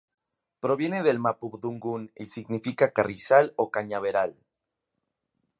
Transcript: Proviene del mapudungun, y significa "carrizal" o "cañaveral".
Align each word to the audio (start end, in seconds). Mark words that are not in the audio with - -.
Proviene 0.61 1.03
del 1.03 1.19
mapudungun, 1.19 2.11
y 2.15 2.25
significa 2.25 2.91
"carrizal" 2.91 3.53
o 3.55 3.69
"cañaveral". 3.69 4.35